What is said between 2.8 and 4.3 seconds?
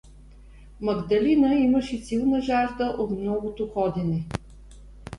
от многото ходене.